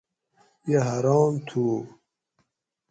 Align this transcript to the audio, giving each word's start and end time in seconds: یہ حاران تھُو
یہ 0.69 0.79
حاران 0.87 1.31
تھُو 1.47 1.63